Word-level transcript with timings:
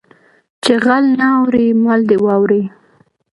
ـ 0.31 0.63
چې 0.63 0.73
غل 0.83 1.05
نه 1.19 1.27
اوړي 1.39 1.67
مل 1.83 2.01
دې 2.09 2.17
واوړي. 2.25 2.63